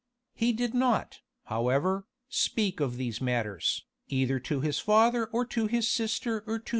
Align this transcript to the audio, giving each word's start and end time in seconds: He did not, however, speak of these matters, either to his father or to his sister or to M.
He 0.33 0.51
did 0.51 0.73
not, 0.73 1.19
however, 1.43 2.07
speak 2.27 2.79
of 2.79 2.97
these 2.97 3.21
matters, 3.21 3.85
either 4.07 4.39
to 4.39 4.59
his 4.59 4.79
father 4.79 5.27
or 5.27 5.45
to 5.45 5.67
his 5.67 5.87
sister 5.87 6.43
or 6.47 6.57
to 6.57 6.69
M. 6.69 6.69